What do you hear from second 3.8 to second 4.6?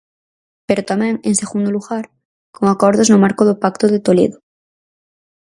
de Toledo.